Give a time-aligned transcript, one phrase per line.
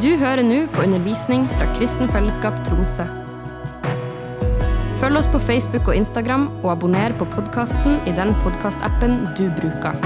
[0.00, 3.04] Du hører nå på undervisning fra Kristen Fellesskap Tromsø.
[4.96, 10.00] Følg oss på Facebook og Instagram, og abonner på podkasten i den podkastappen du bruker.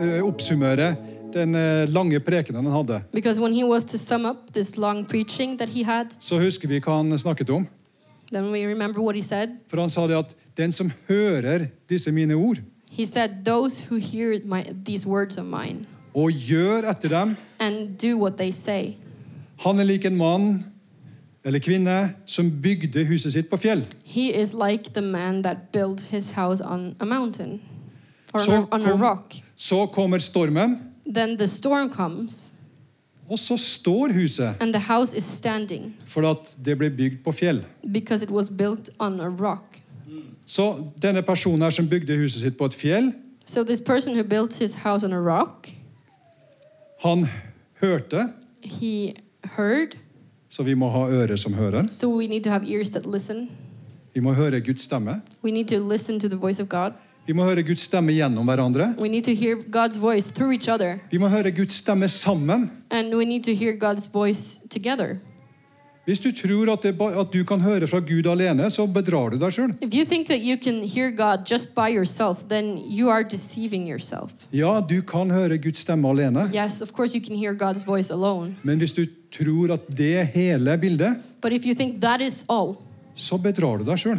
[0.00, 0.96] eh, oppsummere
[1.30, 5.04] den eh, lange prekenen han hadde, Because when he was to sum up this long
[5.04, 7.68] preaching that he had, så husker vi hva han snakket om.
[8.32, 9.48] Then we remember what he said.
[9.68, 12.56] For han sa det at den som hører disse mine ord,
[12.90, 17.96] He said, Those who hear my, these words of mine og gjør etter dem, and
[18.02, 18.94] do what they say,
[19.60, 20.64] han er lik en mann
[21.44, 23.86] eller kvinne som bygde huset sitt på fjell.
[24.06, 27.60] he is like the man that built his house on a mountain
[28.34, 29.34] or on, a, on a kom, rock.
[29.56, 30.78] så kommer stormen,
[31.14, 32.50] Then the storm comes
[33.30, 37.32] og så står huset, and the house is standing for at det ble bygd på
[37.32, 37.64] fjell.
[37.92, 39.64] because it was built on a rock.
[40.46, 43.12] Så denne personen her som bygde huset sitt på et fjell,
[43.44, 45.68] So this person who built his house on a rock,
[47.02, 47.26] han
[47.80, 48.24] hørte,
[48.62, 49.12] he
[49.56, 49.96] heard.
[50.48, 51.86] så vi må ha ører som hører.
[51.90, 53.50] So we need to have ears that listen.
[54.14, 55.22] Vi må høre Guds stemme.
[55.44, 56.90] We need to listen to the voice of God.
[57.26, 58.94] Vi må høre Guds stemme gjennom hverandre.
[58.98, 60.56] We need to hear God's voice through.
[61.10, 62.70] Vi må høre Guds stemme sammen.
[62.90, 65.18] And we need to hear God's voice together.
[66.04, 69.36] Hvis du tror at, det, at du kan høre fra Gud alene, så bedrar du
[69.38, 69.74] deg sjøl.
[69.84, 73.86] If you think that you can hear God just by yourself, then you are deceiving
[73.86, 74.32] yourself.
[74.50, 78.10] Ja, du kan høre Guds stemme alene, Yes, of course you can hear God's voice
[78.10, 78.56] alone.
[78.62, 82.44] men hvis du tror at det er hele bildet, But if you think that is
[82.48, 82.74] all,
[83.14, 84.18] så bedrar du deg sjøl.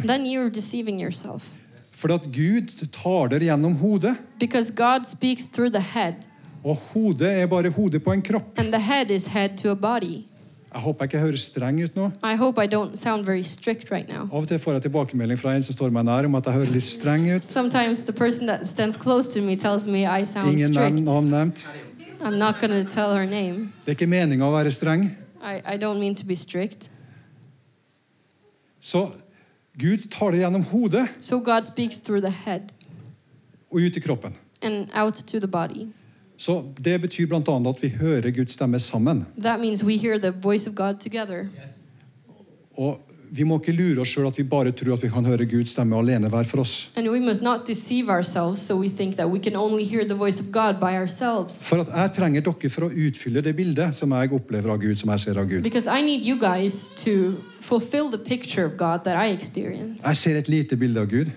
[2.08, 2.70] Then you're deceiving yourself.
[2.72, 6.14] For at Gud taler gjennom hodet, Because God speaks through the head,
[6.64, 8.58] og hodet er bare hodet på en kropp.
[8.58, 10.24] and the head is head to a body.
[10.74, 12.10] Jeg håper jeg ikke høres streng ut nå.
[12.24, 14.22] I hope I don't sound very strict right now.
[14.32, 16.54] Av og til får jeg tilbakemelding fra en som står meg nær om at jeg
[16.54, 17.44] hører litt streng ut.
[17.44, 20.88] Sometimes the person that stands close to me tells me I sound Ingen strict.
[20.88, 21.66] Ingen navn nevnt.
[22.22, 23.72] I'm not gonna tell her name.
[23.84, 25.04] Det er ikke meninga å være streng.
[25.42, 26.88] I, I don't mean to be strict.
[28.80, 29.08] Så
[29.78, 31.38] Gud taler gjennom hodet So
[32.30, 32.60] head
[33.70, 34.34] og ut i kroppen.
[34.62, 35.86] and out to the body.
[36.36, 37.68] Så Det betyr bl.a.
[37.70, 39.26] at vi hører Guds stemme sammen.
[39.40, 41.46] That means we hear the voice of God together.
[42.76, 43.00] Og
[43.32, 45.72] Vi må ikke lure oss sjøl at vi bare tror at vi kan høre Guds
[45.72, 46.90] stemme alene hver for oss.
[51.64, 55.00] For at jeg trenger dere for å utfylle det bildet som jeg opplever av Gud,
[55.00, 55.64] som jeg ser av Gud.
[60.04, 61.32] Jeg ser et lite bilde av Gud,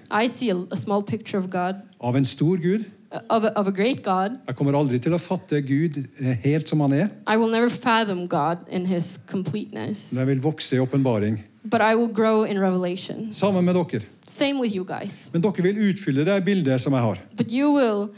[2.01, 2.83] av en stor Gud.
[3.29, 4.37] Of a, of a great God.
[4.47, 7.69] Jeg kommer aldri til å fatte Gud eh, helt som han er, I will never
[7.69, 11.41] fathom God in his completeness, men jeg vil vokse i åpenbaring.
[11.65, 13.33] but I will grow in revelation.
[13.33, 14.01] Sammen med dere.
[14.27, 15.29] Same with you guys.
[15.33, 17.19] Men dere vil utfylle det bildet som jeg har.
[17.37, 18.09] But you will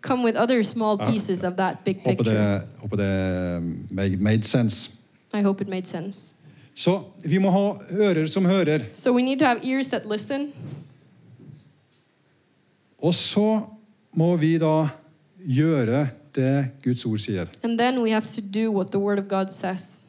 [0.00, 5.02] come with other small pieces of that big Håper det, håper det made, made sense.
[5.34, 6.34] I hope it made sense.
[6.74, 8.80] Så vi må ha ører som hører.
[8.92, 10.52] So we need to have ears that listen,
[13.02, 13.60] Og så
[14.16, 14.88] må vi da
[15.46, 17.46] gjøre det Guds ord sier.
[17.62, 20.04] and then we have to do what the Word of God says.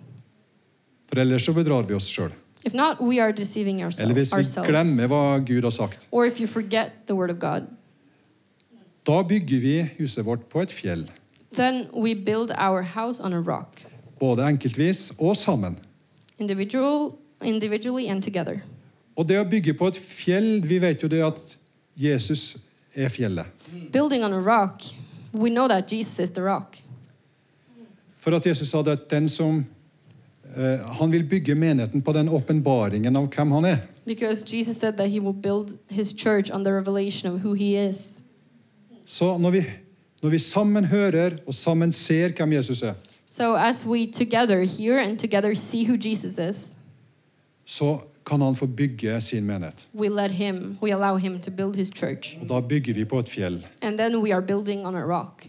[1.09, 2.31] For ellers så bedrar vi oss sjøl.
[2.65, 6.07] If not, we are deceiving Eller hvis vi glemmer hva Gud har sagt.
[6.11, 7.61] Or if you forget the Word of God,
[9.07, 11.09] Da bygger vi huset vårt på et fjell.
[11.53, 13.81] then we build our house on a rock,
[14.19, 15.77] Både enkeltvis og sammen.
[16.39, 17.11] individual,
[17.43, 18.59] individually and together.
[19.15, 21.57] Og det å bygge på et fjell Vi vet jo det at
[21.97, 22.57] Jesus
[22.97, 23.45] er fjellet.
[23.91, 24.81] Building on a rock,
[25.33, 26.77] we know that Jesus is the rock.
[28.15, 29.65] For at Jesus sa det at den som
[30.57, 30.63] uh,
[30.99, 33.77] Han vil bygge menigheten på den åpenbaringen av hvem han er.
[34.05, 37.89] Because Jesus said that he will build his church on the revelation of who he
[37.89, 38.23] is.
[39.05, 39.63] Så når vi,
[40.21, 42.93] når vi sammen hører og sammen ser hvem Jesus er,
[43.25, 46.77] So as we together hear and together see who Jesus is,
[47.65, 49.87] så kan han få bygge sin menighet.
[49.93, 52.37] we let him, we allow him to build his church.
[52.41, 53.67] Og da bygger vi på et fjell.
[53.81, 55.47] And then we are building on a rock.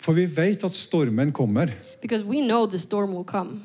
[0.00, 1.68] For vi vet at stormen kommer.
[2.02, 3.60] Because we know the storm will come.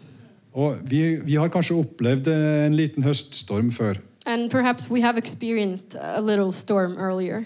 [0.53, 3.99] Og vi, vi har kanskje opplevd eh, en liten høststorm før.
[4.25, 7.43] And perhaps we have experienced a little storm earlier.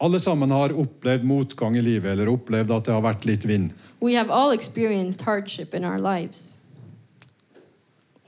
[0.00, 3.70] Alle sammen har opplevd motgang i livet eller opplevd at det har vært litt vind.
[4.00, 6.58] We have all experienced hardship in our lives.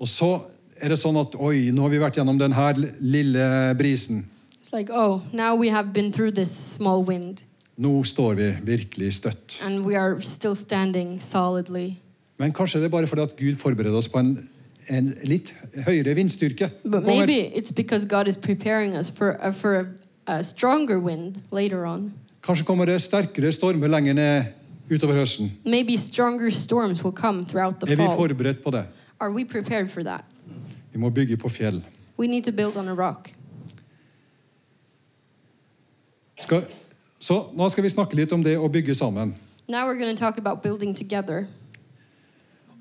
[0.00, 0.40] Og så
[0.80, 4.24] er det sånn at oi, nå har vi vært gjennom denne lille brisen.
[4.72, 7.44] Like, oh, now we have been through this small wind
[7.78, 9.60] Nå står vi virkelig støtt.
[9.64, 11.94] and we are still standing solidly.
[12.38, 14.36] Men kanskje det er bare fordi at Gud forbereder oss på en
[14.88, 15.52] en litt
[15.86, 16.70] høyere vindstyrke.
[16.84, 19.86] But maybe it's because God is preparing us for for a,
[20.26, 22.12] a stronger wind later on.
[22.42, 24.44] Kanskje kommer det sterkere stormer lenger ned
[24.90, 25.50] utover høsten.
[25.64, 28.86] Maybe stronger storms will come throughout the Er vi forberedt på det?
[29.20, 30.24] Are we prepared for that?
[30.96, 31.82] Vi må bygge på fjell.
[32.18, 33.28] We need to build on a rock.
[36.38, 36.62] Skal,
[37.20, 39.34] så nå skal vi snakke litt om det å bygge sammen.
[39.68, 41.44] Now we're going to talk about building together.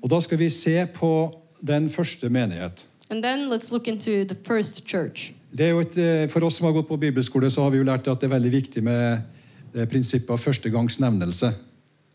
[0.00, 1.28] Og da skal vi se på
[1.60, 2.86] den første menighet.
[3.10, 5.34] And then let's look into the first church.
[5.52, 7.76] Det er jo et, eh, for oss som har gått på bibelskole, så har vi
[7.76, 9.22] jo lært at det er veldig viktig med
[9.92, 11.52] prinsippet av førstegangsnevnelse.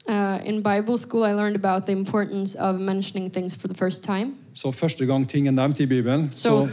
[0.09, 4.04] Uh, in Bible school, I learned about the importance of mentioning things for the first
[4.04, 4.40] time.
[4.53, 6.69] Så første gang ting er nevnt i Bibelen, så Så-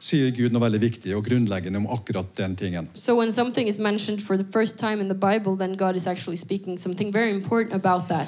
[0.00, 2.88] sier Gud noe veldig viktig og grunnleggende om akkurat den tingen.
[2.94, 6.06] So when something is mentioned for the first time in the Bible, then God is
[6.06, 8.26] actually speaking something very important about that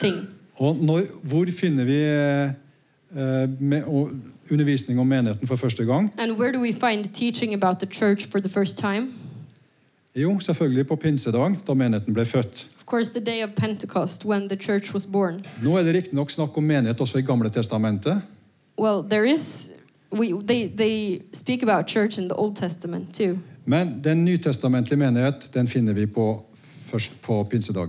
[0.00, 0.28] thing.
[0.56, 2.50] Og når, hvor finner vi eh,
[3.42, 4.10] eh, med, og
[4.50, 6.12] undervisning om menigheten for første gang?
[6.18, 9.08] And where do we find teaching about the church for the first time?
[10.16, 12.66] Jo, selvfølgelig på pinsedag, da menigheten ble født.
[12.78, 15.44] Of course, the day of Pentecost when the church was born.
[15.62, 18.22] Nå er det riktignok snakk om menighet også i Gamle testamentet,
[18.78, 19.72] Well, there is
[20.18, 23.38] we they they speak about church in the Old Testament too.
[23.64, 26.44] men den nytestamentlige menighet den finner vi på,
[26.90, 27.88] først på pinsedag.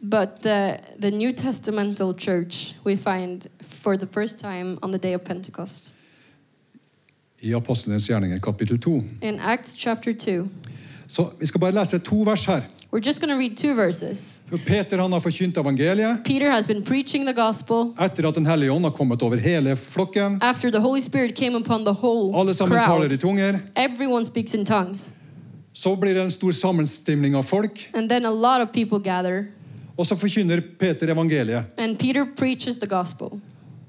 [0.00, 5.14] But the the New Testamental church we find for the first time on the day
[5.14, 5.94] of Pentecost.
[7.40, 9.02] I Apostlenes gjerninger kapittel 2.
[9.22, 10.48] In Acts chapter 2.
[11.06, 12.62] Så Vi skal bare lese to vers her.
[12.90, 14.40] We're just going to read two verses.
[14.48, 18.46] For Peter han har forkynt evangeliet Peter has been preaching the gospel etter at Den
[18.46, 20.38] hellige ånd har kommet over hele flokken.
[20.42, 23.58] after the Holy Spirit came upon the whole Alle sammen taler i tunger.
[23.76, 25.14] Everyone speaks in tongues.
[25.72, 29.44] Så blir det en stor sammenstimling av folk, And then a lot of people gather.
[29.98, 31.64] og så forkynner Peter evangeliet.
[31.78, 33.40] And Peter preaches the gospel.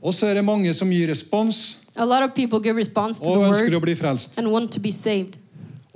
[0.01, 3.30] Og så er det mange som gir respons A lot of people give response to
[3.31, 4.38] og the ønsker å word bli frelst.
[4.38, 5.38] and want to be saved.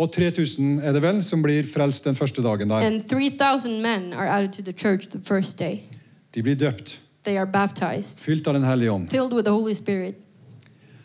[0.03, 2.83] Og 3000 er det vel som blir frelst den første dagen der.
[2.83, 5.79] And 3,000 men are added to the church the first day.
[6.35, 9.09] De blir døpt, They are baptized, fylt av Den hellige ånd.
[9.09, 10.15] filled with the Holy Spirit.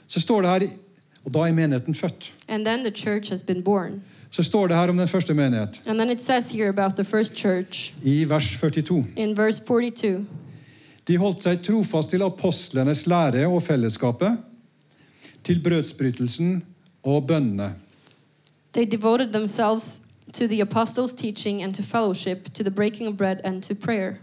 [0.09, 0.67] Så står det her,
[1.25, 2.33] og da er menigheten født.
[2.49, 4.03] And then the church has been born.
[4.31, 7.05] Så står det her om den første menighet And then it says here about the
[7.05, 9.05] first church i vers 42.
[9.17, 10.27] in verse 42.
[11.09, 14.39] De holdt seg trofast til apostlenes lære og fellesskapet,
[15.45, 16.63] til brødsbrytelsen
[17.03, 17.75] og bønnene.
[18.73, 20.01] They devoted themselves
[20.33, 24.17] to the apostles' teaching and to fellowship, to the breaking of bread and to prayer.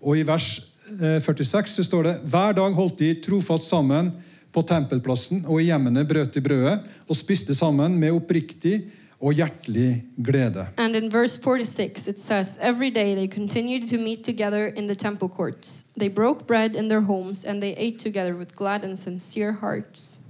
[0.00, 0.60] Og i vers
[1.00, 4.12] eh, 46 så står det Hver dag holdt de trofast sammen
[4.52, 8.80] på tempelplassen, og i hjemmene brøt de brødet og spiste sammen med oppriktig
[9.20, 10.66] og hjertelig glede.
[10.76, 14.94] And in verse 46, it says, Every day they continued to meet together in the
[14.94, 15.84] temple courts.
[15.98, 20.20] They broke bread in their homes, and they ate together with glad and sincere hearts.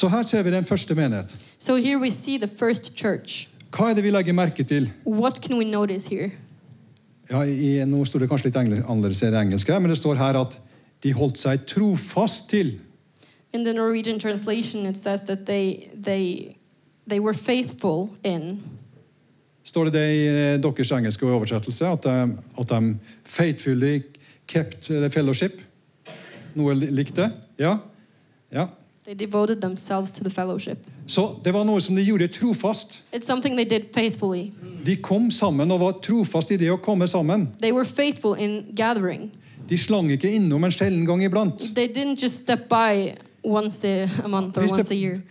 [0.00, 1.36] Så her ser vi den første menighet.
[1.58, 3.48] So here we see the first church.
[3.76, 4.88] Hva er det vi legger merke til?
[5.06, 6.30] What can we notice here?
[7.30, 10.38] Ja, i, nå står det kanskje litt annerledes i det engelske, men det står her
[10.40, 10.56] at
[11.04, 12.78] de holdt seg trofast til.
[13.52, 16.56] In the Norwegian translation, it says that they, they,
[17.06, 18.62] they were faithful in.
[19.62, 21.86] Står det det i eh, deres engelske oversettelse?
[21.86, 24.00] At de, at de faithfully
[24.48, 25.60] kept fellowship?
[26.54, 26.94] Noe likte?
[26.96, 27.32] likt det?
[27.58, 27.78] Ja?
[28.52, 28.70] ja.
[31.06, 33.00] Så det var noe som de gjorde trofast.
[34.84, 37.48] De kom sammen og var trofast i det å komme sammen.
[39.70, 41.58] De slang ikke innom en sjelden gang iblant.
[41.58, 41.90] Hvis det,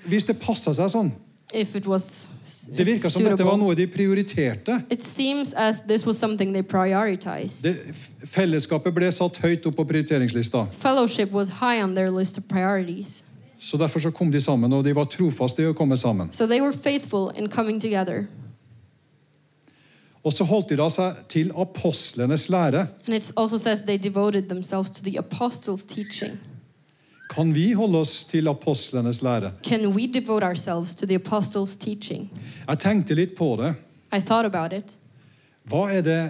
[0.05, 1.12] hvis det passa seg sånn.
[1.53, 2.29] if it was
[2.77, 4.83] Det virka som dette var noe de prioriterte.
[4.89, 6.62] It seems as this was something they.
[6.62, 7.75] Det,
[8.29, 10.67] fellesskapet ble satt høyt opp på prioriteringslista.
[13.60, 16.32] Så Derfor så kom de sammen, og de var trofaste i å komme sammen.
[16.32, 18.25] So they were faithful in coming together.
[20.24, 22.88] Og så holdt de da seg til apostlenes lære.
[23.08, 26.39] And it also says they devoted themselves to the apostles' teaching.
[27.30, 29.51] Kan vi holde oss til apostlenes lære?
[29.63, 32.30] Can we devote ourselves to the apostles' teaching?
[32.68, 33.75] Jeg tenkte litt på det.
[34.12, 34.98] I thought about it.
[35.70, 36.22] Hva er det,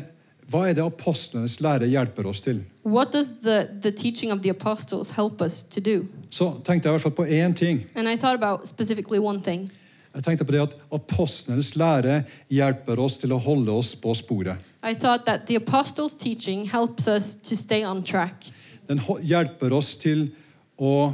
[0.50, 2.64] hva er det apostlenes lære hjelper oss til?
[2.86, 6.06] What does the, the teaching of the apostles help us to do?
[6.30, 7.86] Så tenkte jeg i hvert fall på én ting.
[7.96, 9.72] And I thought about specifically one thing.
[10.16, 14.58] Jeg tenkte på det at Apostlenes lære hjelper oss til å holde oss på sporet.
[14.82, 18.50] I thought that the apostles' teaching helps us to stay on track.
[18.88, 20.32] Den hjelper oss til
[20.78, 21.12] å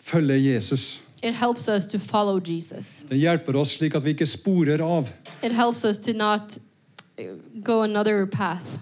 [0.00, 1.00] følge Jesus.
[1.22, 3.04] It helps us to follow Jesus.
[3.08, 5.10] Den hjelper oss slik at vi ikke sporer av.
[5.42, 6.58] It helps us to not
[7.64, 8.78] go another path.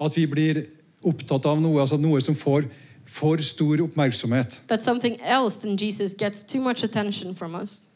[0.00, 0.64] At vi blir
[1.02, 2.64] opptatt av noe, altså noe som får
[3.04, 4.60] for stor oppmerksomhet.
[4.68, 7.86] That something else than Jesus gets too much attention from us.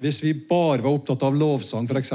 [0.00, 2.12] Hvis vi bare var opptatt av lovsang, f.eks.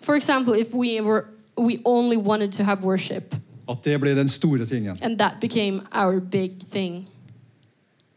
[0.00, 1.24] For example, if we were
[1.58, 3.34] we only wanted to have worship
[3.68, 4.98] At det ble den store tingen.
[5.02, 7.06] and that became our big thing.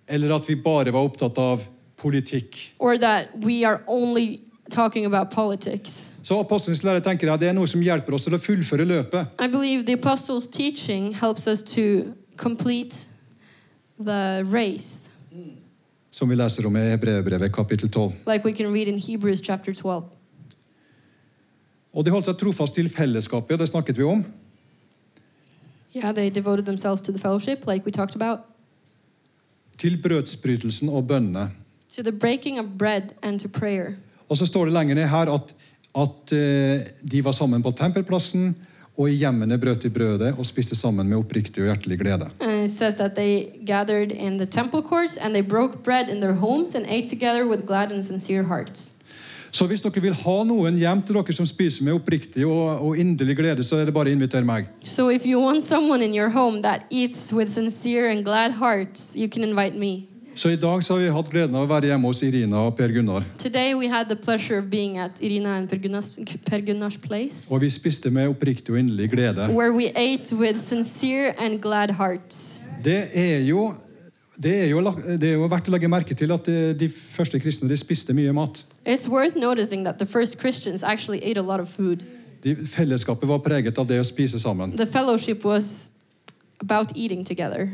[0.08, 1.63] Eller at vi bare var opptatt av
[1.98, 2.74] politikk.
[2.79, 6.11] Or that we are only talking about politics.
[6.23, 9.27] Så apostelens lære tenker jeg, det er noe som hjelper oss til å fullføre løpet.
[9.39, 12.95] I believe the apostles' teaching helps us to complete
[13.99, 15.09] the race,
[16.11, 18.11] Som vi leser om i Hebreerbrevet kapittel 12.
[18.27, 20.03] like we can read in Hebrews chapter 12.
[21.93, 24.25] Og de holdt seg trofast til fellesskapet, det snakket vi om.
[25.95, 28.39] Yeah, they devoted themselves to the fellowship, like we talked about,
[29.77, 31.49] Til brødsbrytelsen og bønnene.
[31.95, 33.93] to the breaking of bread and to prayer.
[34.29, 35.53] Og så står det lenger ned her at,
[35.98, 38.53] at eh, de var sammen på tempelplassen,
[39.00, 42.27] og i hjemmene brøt de brødet og spiste sammen med oppriktig og hjertelig glede.
[48.43, 49.00] Courts.
[49.51, 53.00] Så hvis dere vil ha noen hjem til dere som spiser med oppriktig og, og
[53.00, 54.67] inderlig glede, så er det bare å invitere meg.
[54.83, 59.15] So if you want someone in your home that eats with sincere and glad hearts,
[59.15, 60.08] you can invite me.
[60.39, 62.77] Så i dag så har vi hatt gleden av å være hjemme hos Irina og
[62.77, 63.25] Per Gunnar.
[63.41, 66.13] Today we had the pleasure of being at Irina and Per Gunnar's,
[66.48, 69.50] per Gunnar's place, Og vi spiste med oppriktig og inderlig glede.
[69.51, 72.62] where we ate with sincere and glad hearts.
[72.84, 73.74] Det er jo,
[74.38, 74.79] det er jo,
[75.19, 78.15] det er jo verdt å legge merke til at eh, de første kristne de spiste
[78.15, 78.63] mye mat.
[78.86, 82.08] It's worth noticing that the first Christians actually ate a lot of food.
[82.43, 84.77] De, fellesskapet var preget av det å spise sammen.
[84.77, 85.91] The fellowship was
[86.63, 87.67] about eating together.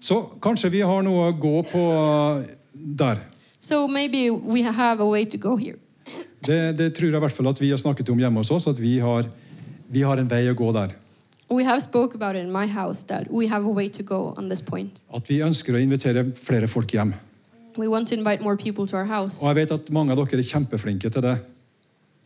[0.00, 1.82] Så kanskje vi har noe å gå på
[2.74, 3.16] der.
[3.58, 5.78] So maybe we have a way to go here.
[6.46, 8.68] Det, det tror jeg i hvert fall at vi har snakket om hjemme hos oss,
[8.70, 9.26] at vi har,
[9.90, 10.94] vi har en vei å gå der.
[11.46, 11.58] Go.
[15.14, 17.14] At vi ønsker å invitere flere folk hjem.
[17.76, 19.42] We want to invite more people to our house.
[19.42, 21.36] Og jeg vet at mange av dere er kjempeflinke til det.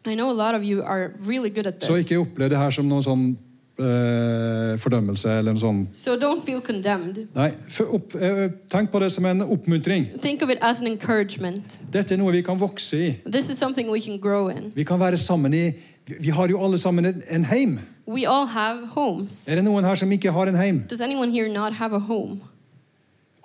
[0.06, 2.70] I know a lot of you are really good at Så ikke opplev det her
[2.70, 3.36] som noe sånn
[3.80, 5.96] eh, fordømmelse eller noe sånt.
[5.96, 7.26] So don't feel condemned.
[7.34, 7.50] Nei,
[7.92, 10.06] opp, eh, tenk på det som en oppmuntring.
[10.20, 11.78] Think of it as an encouragement.
[11.92, 13.16] Dette er noe vi kan vokse i.
[13.30, 14.72] This is something we can grow in.
[14.75, 15.72] Vi kan være sammen i
[16.20, 17.78] Vi har jo alle sammen en- en heim.
[18.08, 19.49] We all have homes.
[19.49, 20.84] Er det noen her som ikke har en heim?
[20.90, 22.40] Does anyone here not have a home?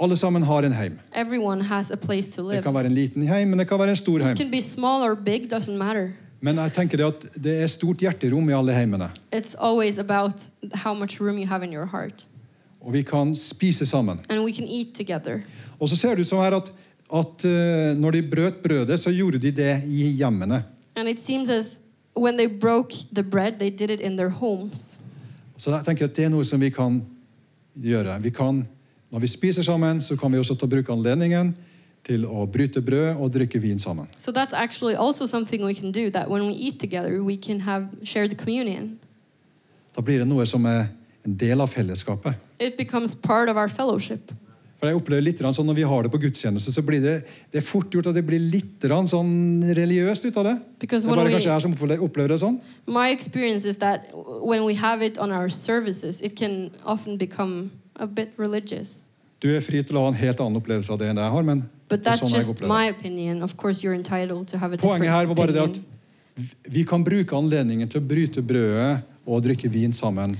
[0.01, 1.00] Alle sammen har en heim.
[1.15, 3.89] Everyone has a place to Det kan være en liten heim, men det kan være
[3.89, 4.38] en stor It heim.
[4.38, 6.10] can be small or big, doesn't matter.
[6.46, 9.08] Men jeg tenker det at det er stort hjerterom i alle heimene.
[9.34, 10.44] It's always about
[10.84, 12.28] how much room you have in your heart.
[12.82, 14.20] Og vi kan spise sammen.
[14.30, 15.42] And we can eat together.
[15.80, 16.70] Og så ser det ut som her at,
[17.10, 20.64] at uh, når de brøt brødet, så gjorde de det i hjemmene.
[20.96, 21.80] And it seems as
[22.16, 25.00] when they broke the bread, they did it in their homes.
[25.58, 27.02] Så jeg tenker at det er noe som vi kan
[27.74, 28.22] gjøre.
[28.22, 28.68] Vi kan,
[29.12, 31.56] når vi spiser sammen, så kan vi også ta bruke anledningen
[32.06, 34.08] til å bryte brød og drikke vin sammen.
[34.18, 37.60] So that's actually also something we can do that when we eat together, we can
[37.62, 39.00] have share the communion.
[39.96, 40.88] Da blir det noe som er
[41.26, 42.36] en del av fellesskapet.
[42.60, 44.32] It becomes part of our fellowship.
[44.76, 47.14] For jeg opplever litt sånn Når vi har det på gudstjeneste, så blir det,
[47.52, 50.56] det er fort gjort at det blir litt sånn religiøst ut av det.
[50.80, 52.60] Because Det er bare we- kanskje jeg som opplever opplever det sånn.
[52.86, 57.72] My experience is that when we have it on our services, it can often become
[57.96, 59.08] a bit religious.
[59.46, 61.34] Du er fri til å ha en helt annen opplevelse av det enn det jeg
[61.36, 61.60] har, men
[61.90, 63.44] But det that's sånn jeg just my opinion.
[63.46, 65.80] Of course, you're entitled to have a Poenget her var bare det at
[66.74, 70.34] vi kan bruke anledningen til å bryte brødet og drikke vin sammen.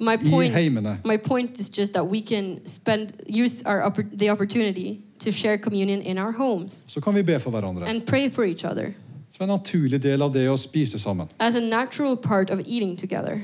[0.00, 0.96] My i point, heimene.
[1.04, 6.02] my point is just that we can spend use our the opportunity to share communion
[6.02, 7.86] in our homes Så kan vi be for hverandre.
[7.88, 8.92] and pray for each other
[9.30, 11.28] Som en naturlig del av det å spise sammen.
[11.40, 13.40] as a natural part of eating together.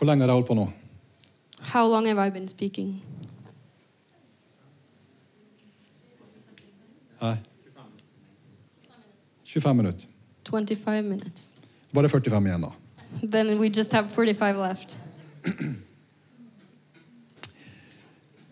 [0.00, 0.62] Hvor lenge har jeg holdt på nå?
[1.74, 3.02] How long have I been speaking?
[7.20, 7.36] Nei.
[9.44, 10.06] 25 minutter.
[10.48, 11.56] 25 minutes.
[11.92, 12.70] Bare 45 igjen, da.
[13.22, 14.98] Then we just have 45 left.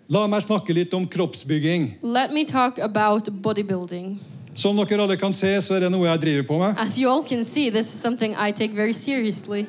[0.09, 1.95] La meg snakke litt om kroppsbygging.
[2.02, 4.19] Let me talk about bodybuilding.
[4.55, 6.76] Som dere alle kan se, så er det noe jeg driver på med.
[6.76, 9.64] As you all can see, this is something I take very seriously.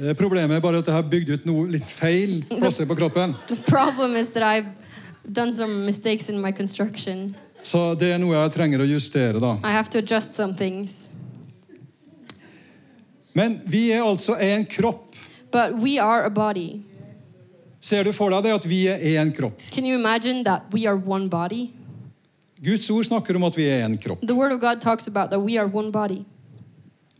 [0.00, 3.34] Eh, Problemet er bare at jeg har bygd ut noe litt feil plasser på kroppen.
[3.50, 4.70] The problem is that I've
[5.24, 6.52] done some mistakes in my.
[7.62, 9.54] Så det er noe jeg trenger å justere, da.
[9.64, 11.08] I have to adjust some things.
[13.34, 15.14] Men vi er altså en kropp.
[15.50, 16.82] But we are a body.
[17.80, 19.60] Ser du for deg det at vi er en kropp?
[19.70, 21.70] Can you imagine that we are one body?
[22.64, 24.22] Guds ord snakker om at vi er én kropp.
[24.26, 26.24] The Word of God talks about that we are one body.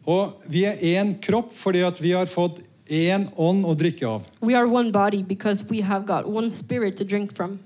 [0.07, 4.27] Og vi er én kropp fordi at vi har fått én ånd å drikke av.
[4.43, 7.59] We are one body because we have got one spirit to drink from.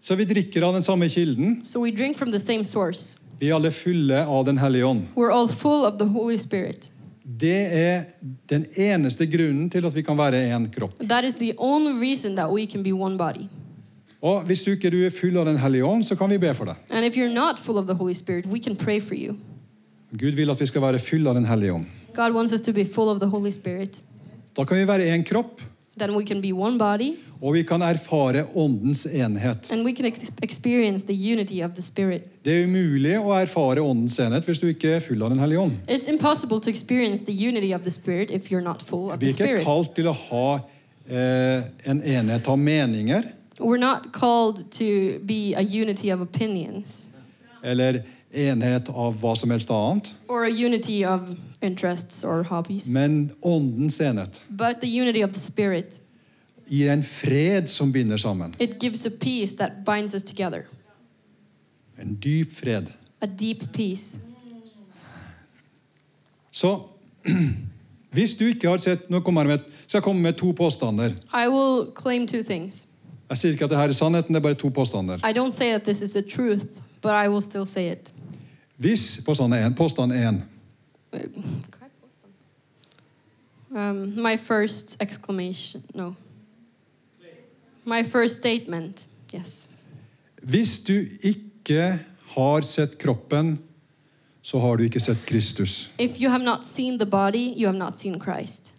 [0.00, 1.64] Så vi drikker av den samme kilden.
[1.64, 3.18] So we drink from the same source.
[3.38, 5.02] Vi er alle fulle av Den hellige ånd.
[5.14, 6.90] We're all full of the Holy Spirit.
[7.24, 8.04] Det er
[8.50, 10.98] den eneste grunnen til at vi kan være én kropp.
[11.08, 13.46] That is the only reason that we can be one body.
[14.22, 16.64] Og Hvis du ikke er full av Den hellige ånd, så kan vi be for
[16.64, 16.74] deg.
[16.90, 19.34] And if you're not full of the Holy Spirit, we can pray for you.
[20.18, 21.86] Gud vil at vi skal være full av Den hellige ånd.
[22.14, 24.02] God wants us to be full of the Holy Spirit.
[24.56, 25.60] Da kan vi være én kropp,
[25.98, 27.10] Then we can be one body
[27.42, 29.72] og vi kan erfare åndens enhet.
[29.72, 30.06] and we can
[30.42, 32.22] experience the unity of the Spirit.
[32.44, 35.58] Det er umulig å erfare åndens enhet hvis du ikke er full av Den hellige
[35.60, 35.72] ånd.
[35.88, 39.26] It's impossible to experience the unity of the Spirit if you're not full of Vi
[39.26, 40.60] er ikke kalt til å ha
[41.08, 43.22] eh, en enhet av meninger
[43.60, 47.10] We're not called to be a unity of opinions
[47.62, 48.02] eller
[48.32, 51.20] enhet av hva som helst annet, or a unity of
[52.24, 52.44] or
[52.92, 56.00] men åndens enhet but the unity of the Spirit.
[56.66, 58.54] gir en fred som binder sammen.
[58.58, 60.22] It gives a peace that binds us
[61.98, 62.86] En dyp fred.
[63.20, 64.20] a deep peace.
[66.50, 66.80] Så
[68.12, 71.10] hvis du ikke har sett Nå kommer jeg med, skal jeg komme med to påstander.
[71.34, 72.42] I will claim two.
[73.30, 75.16] Jeg sier ikke at dette er sannheten, det er bare to påstander.
[75.24, 76.64] I don't say that this is the truth,
[77.02, 78.12] but I will still say it.
[78.82, 80.42] Hvis påstand én påstand én
[83.74, 86.14] Um, my first exclamation, no.
[87.84, 89.68] My first statement, yes.
[90.42, 93.58] Hvis du ikke har sett kroppen,
[94.42, 95.90] så har du ikke sett Kristus.
[95.98, 98.74] If you have not seen the body, you have not seen Christ.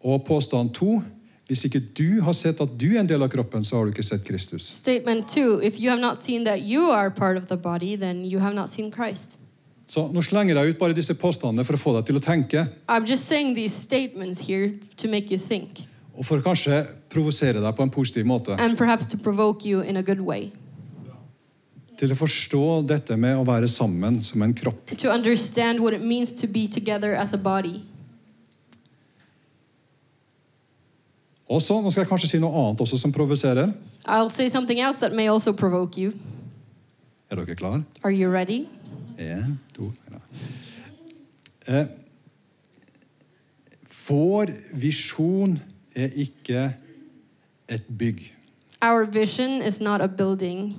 [0.00, 1.02] Og påstand to
[1.46, 3.92] hvis ikke du har sett at du er en del av kroppen, så har du
[3.94, 4.66] ikke sett Kristus.
[4.66, 8.24] Statement two if you have not seen that you are part of the body, then
[8.24, 9.38] you have not seen Christ.
[9.86, 12.66] Så Nå slenger jeg ut bare disse påstandene for å få deg til å tenke,
[12.88, 16.80] I'm just saying these statements here to make you think og for å kanskje
[17.12, 18.56] provosere deg på en positiv måte.
[18.58, 20.50] and perhaps to provoke you in a good way.
[21.96, 24.96] Til å forstå dette med å være sammen som en kropp.
[24.96, 27.82] To understand what it means to be together as a body.
[31.48, 33.70] Og så, Nå skal jeg kanskje si noe annet også som provoserer.
[34.06, 36.12] I'll say something else that may also provoke you.
[37.30, 37.84] Er dere klare?
[38.02, 38.66] Are you ready?
[39.18, 39.92] En, to,
[41.68, 41.86] eh,
[44.08, 45.58] Vår visjon
[45.94, 46.76] er ikke
[47.68, 48.32] et bygg.
[48.82, 50.76] Our vision is not a building.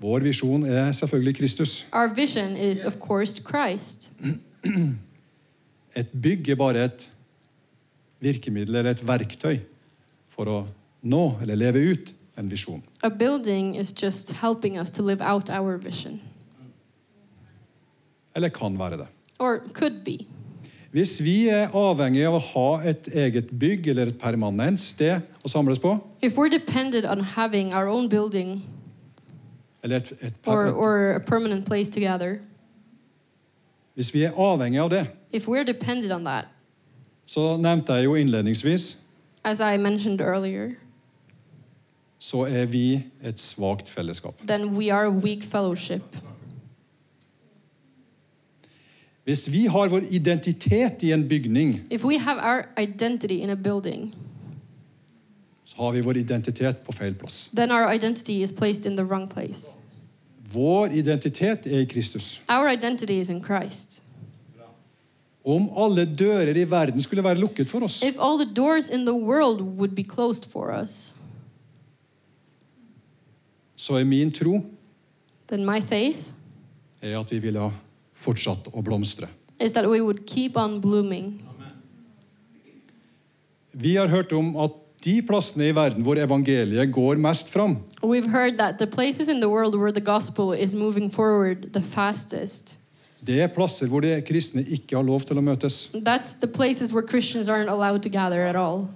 [0.00, 1.86] Vår visjon er selvfølgelig Kristus.
[1.92, 4.12] Our vision is, of course, Christ.
[5.96, 7.10] Et bygg er bare et
[8.20, 9.58] virkemiddel eller et verktøy
[10.30, 10.58] for å
[11.02, 12.82] nå eller leve ut en visjon.
[13.02, 16.20] A building is just helping us to live out our vision,
[18.34, 19.06] Eller kan være det.
[19.40, 20.26] or could be.
[20.92, 25.48] Hvis vi er avhengig av å ha et eget bygg eller et permanent sted å
[25.48, 28.62] samles på, If we're dependent on having our own building
[29.82, 32.40] eller et, et, or, or a permanent place to gather,
[33.96, 36.48] hvis vi er avhengig av det, if we're dependent on that,
[37.30, 38.96] så nevnte jeg jo innledningsvis,
[39.44, 40.70] as I mentioned earlier,
[42.18, 44.34] så er vi et svakt fellesskap.
[44.46, 46.02] then we are a weak fellowship.
[49.24, 53.54] Hvis vi har vår identitet i en bygning, If we have our identity in a
[53.54, 54.14] building,
[55.64, 57.50] så har vi vår identitet på feil plass.
[57.54, 59.76] then our identity is placed in the wrong place.
[60.52, 62.42] Vår identitet er i Kristus.
[62.48, 64.02] Our identity is in Christ.
[65.44, 69.06] Om alle dører i verden skulle være lukket for oss, If all the doors in
[69.06, 71.14] the world would be closed for us,
[73.76, 74.60] så er min tro
[75.48, 76.28] then my faith
[77.02, 77.70] er at vi ville ha
[78.12, 79.28] fortsatt å blomstre.
[79.60, 81.42] is that we would keep on blooming.
[83.72, 84.72] Vi har hørt om at
[85.04, 89.40] de plassene i verden hvor evangeliet går mest fram, We've heard that the places in
[89.40, 92.76] the world where the gospel is moving forward the fastest,
[93.26, 95.90] det er plasser hvor de kristne ikke har lov til å møtes.
[96.04, 98.88] that's the places where Christians aren't allowed to gather at all.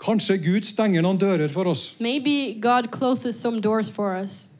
[0.00, 4.50] Kanskje Gud stenger noen dører for oss Maybe God closes some doors for us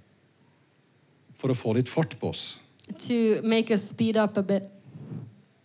[1.36, 2.58] for å få litt fart på oss.
[2.98, 4.62] to make us speed up a bit.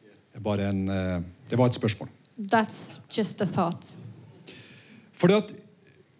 [0.04, 2.10] Det, er bare en, eh, det var et spørsmål.
[2.52, 3.96] That's just a thought.
[5.14, 5.54] Fordi at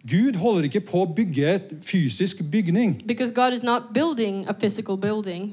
[0.08, 2.96] Gud holder ikke på å bygge et fysisk bygning.
[3.06, 5.52] Because God is not building a physical building.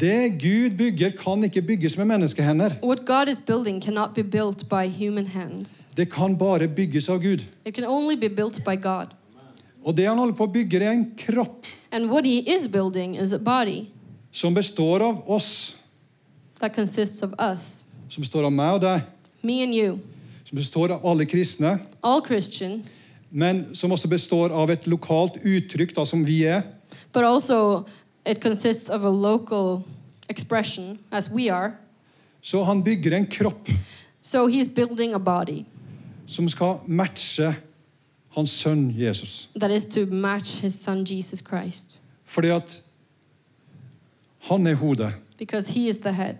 [0.00, 2.78] Det Gud bygger, kan ikke bygges med menneskehender.
[2.84, 5.84] What God is building cannot be built by human hands.
[5.96, 7.42] Det kan bare bygges av Gud.
[7.64, 9.06] It can only be built by God.
[9.82, 13.34] Og det han holder på å bygge, er en kropp And what he is is
[14.30, 15.76] som består av oss,
[16.60, 19.00] that consists of us, som består av meg og deg,
[19.42, 19.98] me and you,
[20.44, 23.00] som består av alle kristne, all Christians,
[23.36, 26.62] men som også består av et lokalt uttrykk, da, som vi er.
[27.12, 27.84] but also
[28.26, 29.82] it consists of a local
[30.30, 31.72] expression, as we are.
[32.40, 33.68] Så han bygger en kropp
[34.22, 35.64] So he's building a body
[36.26, 37.54] som skal matche
[38.34, 39.48] hans sønn Jesus.
[39.60, 42.82] that is to match his son Jesus Christ, Fordi at
[44.48, 45.12] han er hodet.
[45.38, 46.34] because he is the head.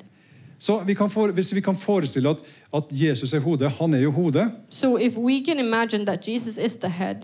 [0.59, 2.37] Så vi kan for, Hvis vi kan forestille at,
[2.75, 4.97] at Jesus er hodet, han er jo hodet, So
[6.88, 7.16] head,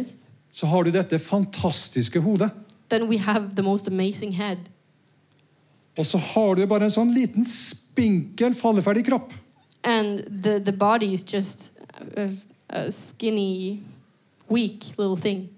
[0.00, 2.50] is, så har du dette fantastiske hodet.
[5.98, 9.32] Og så har du bare en sånn liten spinkel, falleferdig kropp.
[9.82, 11.72] And the, the body is just
[12.16, 12.28] a,
[12.70, 13.82] a skinny,
[14.48, 15.48] weak little thing.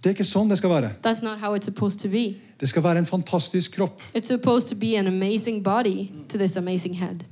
[0.00, 0.94] Det er ikke sånn det skal være.
[1.04, 2.34] That's not how it's supposed to be.
[2.60, 4.00] Det skal være en fantastisk kropp.
[4.14, 7.24] It's supposed to be an amazing body to this amazing head.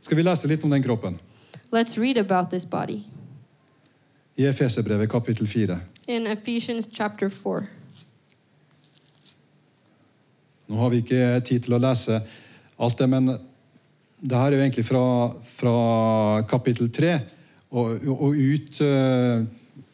[0.00, 1.18] Skal vi lese litt om den kroppen?
[1.72, 2.52] Let's read about
[4.36, 5.78] I Efeserbrevet kapittel 4.
[6.06, 7.62] in Ephesians chapter 4.
[10.66, 12.20] Nå har vi ikke tid til å lese
[12.78, 13.30] alt det, men
[14.20, 15.04] det her er jo egentlig fra,
[15.46, 15.76] fra
[16.48, 17.12] kapittel 3
[17.70, 19.46] og, og ut eh,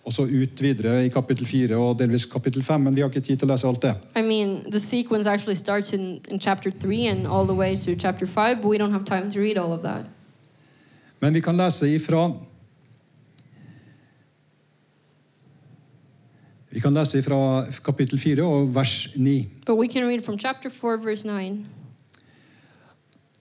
[0.04, 3.20] og så ut videre i kapittel 4 og delvis kapittel 5, men vi har ikke
[3.20, 3.94] tid til å lese alt det.
[4.16, 7.94] I mean, the sequence actually starts in, in chapter 3 and all the way to
[7.94, 10.06] chapter 5, but we don't have time to read all of that.
[11.20, 12.30] Men vi kan lese ifra
[16.72, 19.46] Vi kan lese ifra kapittel 4 og vers 9.
[19.66, 21.64] But we can read from chapter 4, verse 9.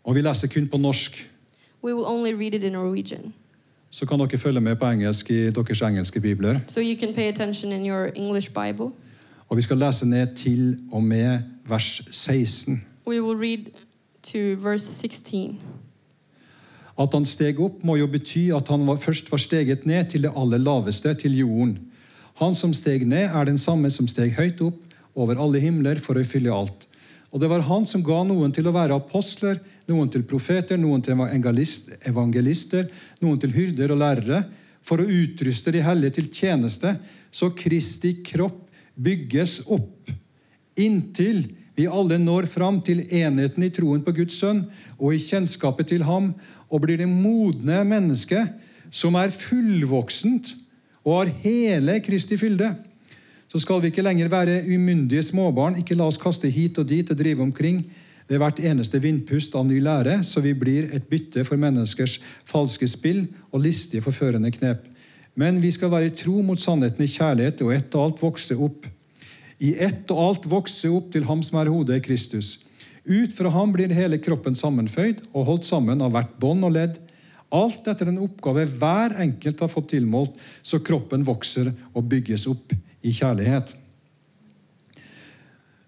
[0.04, 1.32] Og vi leser kun på norsk.
[1.84, 3.34] We will only read it in Norwegian.
[3.92, 6.60] Så kan dere følge med på engelsk i deres engelske bibler.
[6.68, 8.96] So you can pay attention in your English Bible.
[9.50, 12.84] Og vi skal lese ned til og med vers 16.
[13.08, 13.66] We will read
[14.24, 14.38] to
[14.70, 15.60] verse 16.
[17.00, 20.24] At han steg opp, må jo bety at han var, først var steget ned til
[20.24, 21.78] det aller laveste, til jorden.
[22.42, 26.20] Han som steg ned, er den samme som steg høyt opp over alle himler for
[26.20, 26.88] å fylle alt.
[27.32, 31.04] Og det var han som ga noen til å være apostler, noen til profeter, noen
[31.04, 32.90] til evangelister,
[33.24, 34.44] noen til hyrder og lærere,
[34.82, 36.96] for å utruste de hellige til tjeneste,
[37.32, 38.68] så Kristi kropp
[39.00, 40.12] bygges opp
[40.80, 41.46] inntil
[41.78, 44.66] vi alle når fram til enheten i troen på Guds sønn
[44.98, 46.34] og i kjennskapet til ham,
[46.68, 48.52] og blir det modne mennesket
[48.92, 50.52] som er fullvoksent
[51.06, 52.74] og har hele Kristi fylde.
[53.52, 57.10] Så skal vi ikke lenger være umyndige småbarn, ikke la oss kaste hit og dit
[57.12, 57.82] og drive omkring
[58.30, 62.14] ved hvert eneste vindpust av ny lære, så vi blir et bytte for menneskers
[62.48, 64.86] falske spill og listige forførende knep.
[65.36, 68.88] Men vi skal være tro mot sannheten i kjærlighet og ett og alt vokse opp
[69.62, 72.54] i ett og alt vokse opp til ham som er hodet, Kristus.
[73.04, 76.96] Ut fra ham blir hele kroppen sammenføyd og holdt sammen av hvert bånd og ledd.
[77.52, 82.72] Alt etter den oppgave hver enkelt har fått tilmålt, så kroppen vokser og bygges opp
[83.02, 83.76] i kjærlighet.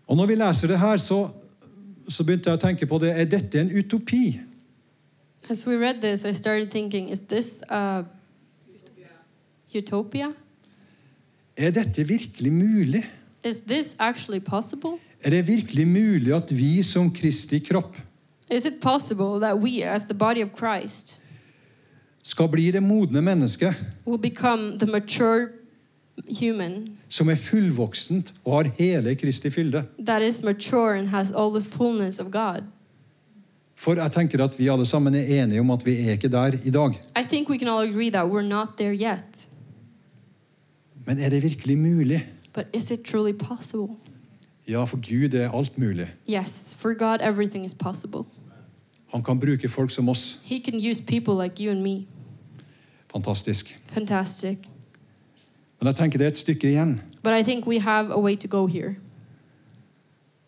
[0.07, 1.29] Og Når vi leser det her, så,
[2.09, 3.13] så begynte jeg å tenke på det.
[3.15, 4.39] Er dette en utopi?
[5.49, 7.61] As we read this, I started thinking, is this
[9.75, 10.33] utopia?
[11.57, 13.03] Er dette virkelig mulig?
[13.45, 14.99] Is this actually possible?
[15.23, 17.97] Er det virkelig mulig at vi som Kristi kropp
[18.51, 21.19] Is it possible that we, as the body of Christ,
[22.21, 25.47] skal bli det modne mennesket will become the mature
[26.39, 29.83] human som er fullvoksent og har hele Kristi fylde?
[30.05, 32.63] that is mature and has all the fullness of God?
[33.75, 36.55] For jeg tenker at vi alle sammen er enige om at vi er ikke der
[36.63, 36.91] i dag.
[37.19, 39.47] I think we can all agree that we're not there yet.
[41.05, 42.29] Men er det virkelig mulig?
[42.53, 43.87] But is it truly possible?
[44.67, 46.07] Ja, for Gud er alt mulig.
[46.29, 48.23] Yes, for God, everything is possible.
[49.13, 50.39] Han kan bruke folk som oss.
[50.43, 52.05] He can use people like you and me.
[53.11, 53.77] Fantastisk.
[53.87, 54.57] Fantastic.
[55.83, 57.01] Men jeg tenker det er et stykke igjen.
[57.23, 58.95] But I think we have a way to go here.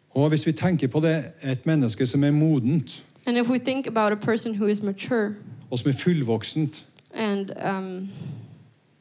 [0.09, 3.87] Og hvis vi tenker på det, et menneske som er modent, And if we think
[3.87, 5.35] about a person who is mature
[5.71, 8.09] og som er fullvoksent, and um,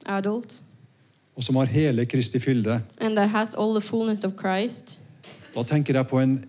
[0.07, 0.63] adult
[1.37, 5.01] og som har hele Kristi fylde, and that has all the fullness of Christ,
[5.55, 6.45] da tenker jeg på en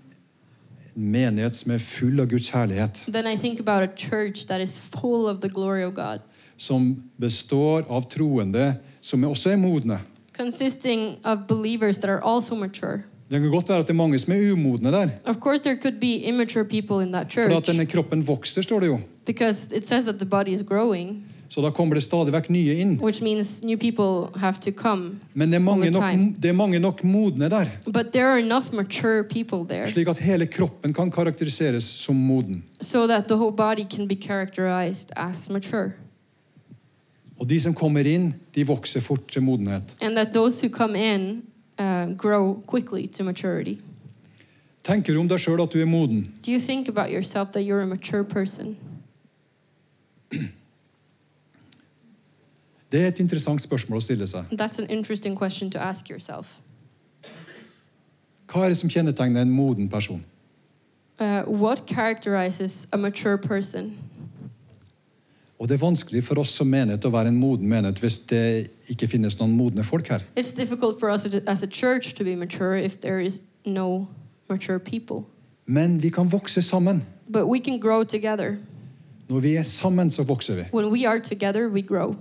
[0.95, 3.05] en menighet som er full av Guds herlighet.
[3.07, 6.19] then I think about a church that is full of the glory of God,
[6.57, 9.99] Som består av troende som også er modne.
[10.37, 12.99] consisting of believers that are also mature.
[13.31, 15.07] Det kan godt være at det er mange som er umodne der.
[15.25, 18.79] Of course, there could be immature people in that For at denne kroppen vokser, står
[18.79, 18.99] det jo.
[19.25, 21.23] because it says that the body is growing.
[21.49, 22.99] Så da kommer det stadig vekk nye inn.
[23.01, 25.19] which means new people have to come.
[25.33, 26.03] Men det er mange nok,
[26.41, 30.17] det er mange nok modne der, But there are enough mature people there slik at
[30.19, 32.63] hele kroppen kan karakteriseres som moden.
[32.81, 35.91] so that the whole body can be characterized as mature.
[37.39, 39.97] Og de som kommer inn, de vokser fort til modenhet.
[40.01, 41.43] And that those who come in
[41.79, 43.77] uh, grow quickly to maturity.
[44.83, 46.27] Tenker du om deg sjøl at du er moden?
[46.45, 48.77] Do you think about yourself that you're a mature person?
[52.91, 54.45] Det er et interessant spørsmål å stille seg.
[54.51, 56.61] That's an interesting question to ask yourself.
[58.47, 60.23] Hva er det som kjennetegner en moden person?
[61.19, 63.91] Uh, what characterizes a mature person?
[65.59, 68.41] Og Det er vanskelig for oss som menighet å være en moden menighet hvis det
[68.91, 70.23] ikke finnes noen modne folk her.
[70.35, 74.07] It's difficult for us as a church to be mature if there is no
[74.49, 75.23] mature people.
[75.65, 77.05] Men vi kan vokse sammen.
[77.27, 78.57] But we can grow together.
[79.29, 80.63] Når vi er sammen, så vokser vi.
[80.73, 82.15] When we are together, we grow.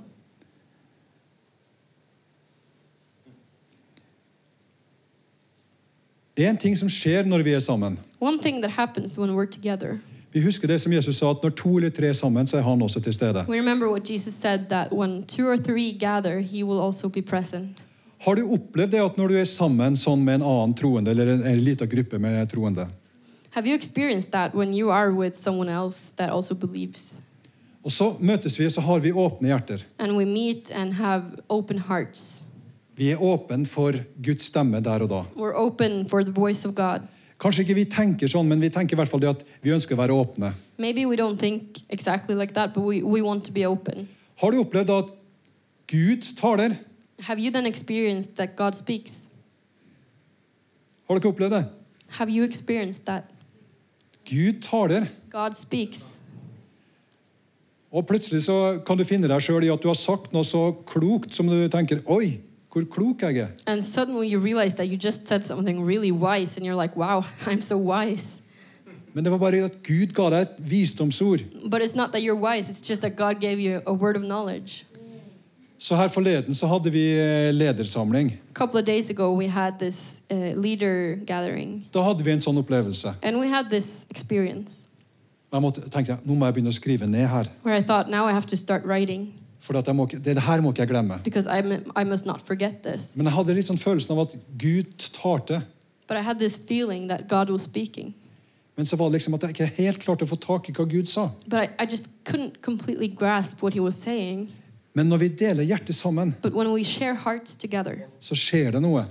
[6.36, 7.98] Det er en ting som skjer når vi er sammen.
[8.20, 9.98] One thing that happens when we're together,
[10.34, 12.62] Vi husker det som Jesus sa, at når to eller tre er sammen, så er
[12.66, 13.44] han også til stede.
[13.48, 16.42] we remember what Jesus said that when two or three gather,
[16.86, 17.10] also.
[18.24, 21.34] Har du opplevd det at når du er sammen sånn med en annen troende, eller
[21.34, 22.88] en, en liten gruppe med troende,
[23.50, 27.20] Have you experienced that when you are with someone else that also believes?
[27.84, 29.84] og så møtes vi, så har vi åpne hjerter.
[29.98, 32.42] And we meet and have open hearts.
[32.96, 33.92] Vi er åpne for
[34.24, 35.22] Guds stemme der og da.
[35.36, 37.00] We're open for the voice of God.
[37.40, 39.96] Kanskje ikke vi tenker sånn, men vi tenker i hvert fall det at vi ønsker
[39.96, 40.52] å være åpne.
[40.78, 44.08] Maybe we don't think exactly like that, we, we want to be open.
[44.40, 45.14] Har du opplevd at
[45.90, 46.76] Gud taler?
[47.26, 49.28] Have you then experienced that God speaks?
[51.08, 51.64] Har dere opplevd det?
[52.18, 53.24] Have you experienced that?
[54.24, 55.06] Gud taler.
[55.30, 56.20] God speaks.
[57.94, 60.72] Og plutselig så kan du finne deg sjøl i at du har sagt noe så
[60.88, 62.40] klokt som du tenker Oi,
[62.74, 63.48] hvor klok jeg er.
[63.66, 67.22] And suddenly you realize that you just said something really wise, and you're like, wow,
[67.46, 68.40] I'm so wise.
[69.14, 71.44] Men det var bare at Gud ga deg et visdomsord.
[71.70, 74.22] But it's not that you're wise, it's just that God gave you a word of
[74.22, 74.84] knowledge.
[75.78, 78.32] Så her forleden så hadde vi eh, ledersamling.
[78.54, 82.56] Couple of days ago, we had this uh, leader gathering, Da hadde vi en sånn
[82.58, 83.14] opplevelse.
[83.22, 84.88] and we had this experience
[85.52, 87.44] Jeg måtte, tenkte jeg, nå må jeg begynne å skrive ned her.
[87.62, 89.32] where I thought, now I have to start writing
[89.64, 91.16] For jeg må, det her må ikke jeg glemme.
[91.24, 92.44] I, I must not
[92.84, 93.14] this.
[93.16, 95.62] Men jeg hadde litt sånn følelsen av at Gud talte.
[96.04, 98.12] Was speaking.
[98.76, 100.84] Men så var det liksom at jeg ikke helt klarte å få tak i hva
[100.90, 101.28] Gud sa.
[101.48, 104.50] I, I just couldn't completely grasp what he was saying.
[104.94, 106.34] Men når vi deler hjertet sammen,
[107.58, 109.06] together, så skjer det noe.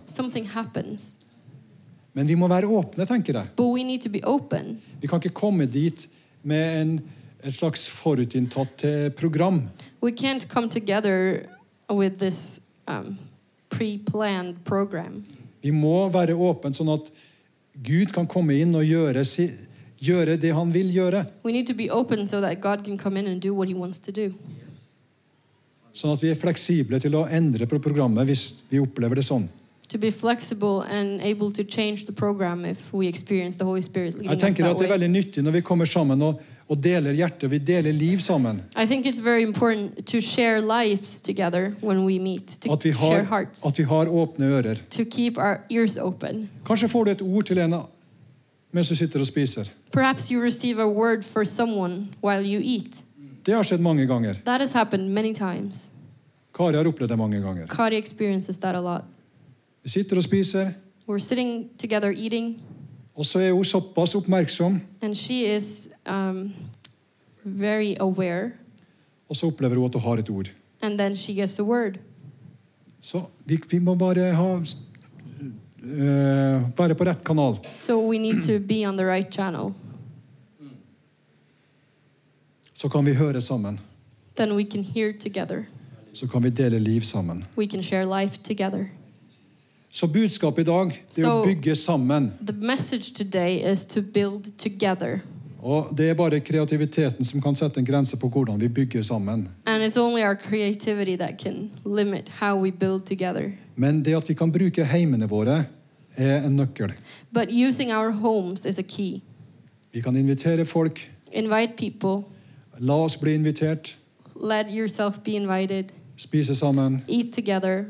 [2.13, 3.49] Men vi må være åpne, tenker jeg.
[5.01, 6.05] Vi kan ikke komme dit
[6.47, 6.93] med en,
[7.43, 9.63] et slags forutinntatt eh, program.
[10.03, 11.47] We can't come together
[11.89, 13.17] with this um,
[13.69, 15.23] pre planned program.
[15.61, 17.07] Vi må være åpne sånn at
[17.87, 19.47] Gud kan komme inn og gjøre, si,
[20.03, 21.23] gjøre det han vil gjøre.
[21.47, 23.77] We need to be open so that God can come in and do what he
[23.79, 24.27] wants to do.
[25.95, 29.47] Sånn at vi er fleksible til å endre på programmet hvis vi opplever det sånn.
[29.89, 34.13] To be flexible and able to change the program if we experience the Holy Spirit
[34.13, 37.11] leading Jeg tenker at Det er veldig nyttig når vi kommer sammen og, og deler
[37.13, 37.51] hjertet.
[37.51, 38.61] Vi deler liv sammen.
[38.77, 42.93] I think it's very important to share lives together when we meet, to At vi
[42.93, 44.75] share har, hearts, at vi har åpne ører.
[44.89, 46.49] to keep our ears open.
[46.65, 47.75] Kanskje får du et ord til en
[48.71, 49.69] mens du sitter og spiser.
[49.91, 53.03] Perhaps you receive a word for someone while you eat.
[53.45, 54.33] Det har skjedd mange ganger.
[54.45, 55.91] That has happened many times.
[56.55, 57.67] Kari har opplevd det mange ganger.
[57.67, 59.03] Kari experiences that a lot.
[59.83, 60.71] Vi sitter og spiser,
[61.09, 62.61] We're sitting together eating,
[63.15, 66.53] og så er hun såpass oppmerksom, and she is um,
[67.43, 68.51] very aware,
[69.29, 70.47] og så opplever hun at hun har et ord.
[70.81, 71.97] and then she gets a word.
[72.99, 74.53] Så vi, vi må bare ha
[75.83, 77.55] øh, være på rett kanal.
[77.71, 79.73] So we need to be on the right channel.
[82.73, 83.79] Så kan vi høre sammen.
[84.35, 85.63] Then we can hear together.
[86.13, 87.45] Så kan vi dele liv sammen.
[87.57, 88.85] We can share life together.
[89.93, 92.31] Så budskapet i dag det er å bygge sammen.
[92.41, 94.01] The message today is to.
[95.61, 99.47] Og Det er bare kreativiteten som kan sette en grense på hvordan vi bygger sammen.
[99.65, 103.51] And it's only our creativity that can limit how we build together.
[103.75, 105.65] Men det at vi kan bruke heimene våre,
[106.17, 106.93] er en nøkkel.
[107.31, 109.21] But using our homes is a key.
[109.93, 111.11] Vi kan invitere folk.
[112.79, 113.95] La oss bli invitert.
[114.41, 117.03] let yourself be invited, Spise sammen.
[117.07, 117.85] eat together,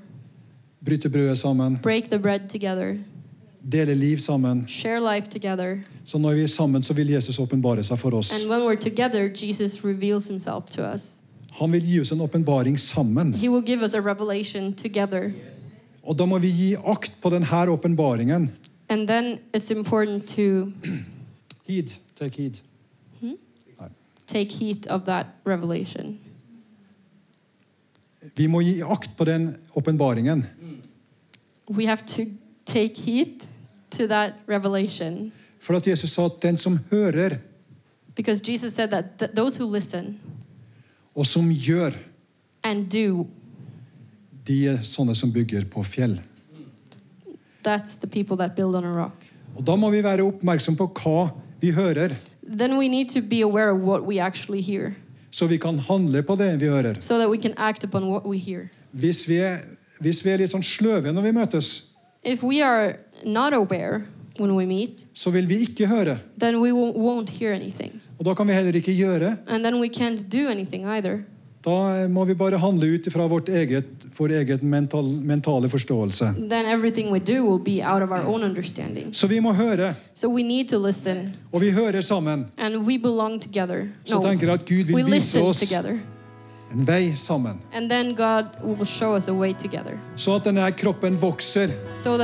[0.85, 1.79] Bryte brødet sammen.
[1.83, 2.95] break the bread together,
[3.71, 4.65] Dele liv sammen.
[4.67, 5.77] share life together.
[6.05, 8.41] Så når vi er sammen, så vil Jesus åpenbare seg for oss.
[8.41, 11.15] And when we're together, Jesus reveals himself to us.
[11.51, 13.33] Han vil gi oss en åpenbaring sammen.
[13.33, 15.31] He will give us a revelation together.
[16.03, 18.51] Og da må vi gi akt på denne åpenbaringen.
[18.89, 20.71] And then it's important to
[21.67, 21.87] Heed.
[22.15, 22.53] Take heed.
[24.27, 26.17] take heed of that revelation.
[28.35, 30.45] Vi må gi akt på den åpenbaringen.
[35.59, 37.37] For at Jesus sa at den som hører,
[39.71, 40.17] listen
[41.15, 41.93] og som gjør,
[42.89, 43.25] do,
[44.47, 46.19] de er sånne som bygger på fjell.
[47.63, 49.25] that's the people that build on a rock.
[49.55, 51.29] Og Da må vi være oppmerksom på hva
[51.61, 52.09] vi hører,
[52.43, 54.93] Then we need to be aware of what we actually hear
[55.33, 56.99] så vi kan handle på det vi hører.
[57.01, 58.69] so that we can act upon what we hear.
[58.91, 59.57] Hvis vi er,
[59.99, 61.71] hvis vi er litt sånn sløve når vi møtes,
[62.25, 62.93] If we are
[63.25, 64.01] not aware
[64.39, 66.19] when we meet, så vil vi ikke høre.
[66.39, 68.01] then we won't, won't hear anything.
[68.19, 69.37] Og da kan vi heller ikke gjøre.
[69.47, 71.19] And then we can't do anything either.
[71.63, 73.85] Da må vi bare handle ut fra vårt eget,
[74.17, 76.33] vår egen mental, mentale forståelse.
[79.11, 80.27] Så vi må høre, So
[81.53, 82.45] og vi hører sammen.
[84.03, 85.99] Så tenker jeg at Gud vil vise oss together.
[86.73, 87.59] en vei sammen.
[90.15, 92.17] Så at denne kroppen vokser so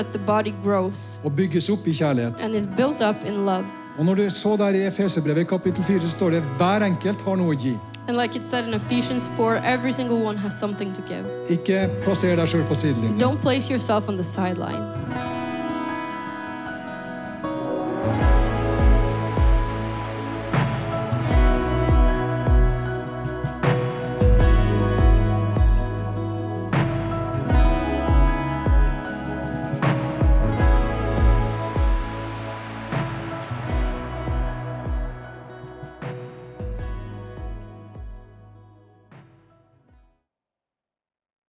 [1.24, 3.79] og bygges opp i kjærlighet.
[4.00, 7.36] Og når du så der i Efeserbrevet kapittel 4, så står det hver enkelt har
[7.36, 7.74] noe å gi.
[8.08, 11.26] And like it said in Ephesians 4, every single one has something to give.
[11.50, 13.20] Ikke plasser deg sjøl på sidelinjen.
[13.20, 14.99] Don't place yourself on the sideline.